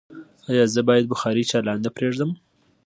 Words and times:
ایا 0.49 0.65
زه 0.73 0.81
باید 0.87 1.09
بخاری 1.11 1.43
چالانه 1.51 1.89
پریږدم؟ 1.95 2.31